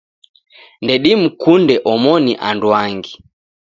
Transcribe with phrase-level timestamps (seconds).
[0.85, 3.13] Ndedimkunde omoni anduangi.